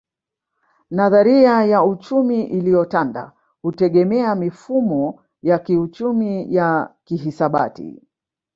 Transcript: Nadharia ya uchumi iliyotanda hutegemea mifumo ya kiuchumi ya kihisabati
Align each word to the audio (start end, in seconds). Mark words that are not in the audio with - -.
Nadharia 0.91 1.65
ya 1.65 1.83
uchumi 1.83 2.43
iliyotanda 2.43 3.31
hutegemea 3.61 4.35
mifumo 4.35 5.23
ya 5.43 5.59
kiuchumi 5.59 6.53
ya 6.55 6.93
kihisabati 7.03 8.01